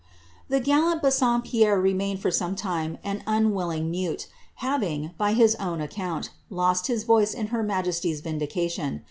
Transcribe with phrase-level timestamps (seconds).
[0.49, 6.31] The gallant Bassompierre remained for some time an unwilling mote, having, by his own account,
[6.49, 8.99] lost his voice in her majesty's vindication.'